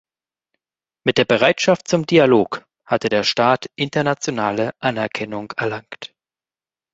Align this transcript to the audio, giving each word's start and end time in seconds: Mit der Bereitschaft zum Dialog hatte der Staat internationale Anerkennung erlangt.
Mit 1.05 1.19
der 1.19 1.25
Bereitschaft 1.25 1.87
zum 1.87 2.07
Dialog 2.07 2.65
hatte 2.87 3.07
der 3.09 3.21
Staat 3.21 3.69
internationale 3.75 4.71
Anerkennung 4.79 5.51
erlangt. 5.57 6.15